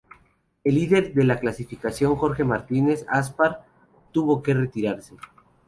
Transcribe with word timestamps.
El 0.63 0.73
líder 0.73 1.13
de 1.13 1.23
la 1.23 1.39
clasificación 1.39 2.15
Jorge 2.15 2.43
Martínez 2.43 3.05
Aspar 3.07 3.63
tuvo 4.11 4.41
que 4.41 4.55
retirarse. 4.55 5.13